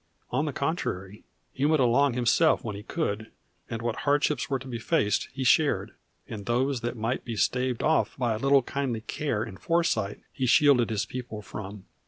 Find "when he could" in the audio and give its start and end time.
2.63-3.29